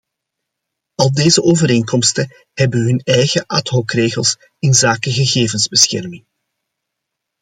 Al 0.97 1.11
deze 1.11 1.41
overeenkomsten 1.41 2.31
hebben 2.53 2.79
hun 2.79 2.99
eigen 3.03 3.45
ad-hocregels 3.45 4.37
inzake 4.59 5.11
gegevensbescherming. 5.11 6.25